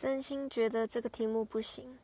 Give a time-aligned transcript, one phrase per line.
[0.00, 1.98] 真心觉得这个题目不行。